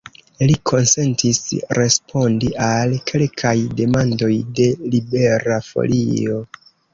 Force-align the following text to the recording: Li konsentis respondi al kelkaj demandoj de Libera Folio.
Li 0.43 0.53
konsentis 0.69 1.41
respondi 1.79 2.49
al 2.69 2.95
kelkaj 3.11 3.53
demandoj 3.83 4.31
de 4.61 4.67
Libera 4.97 5.61
Folio. 5.69 6.41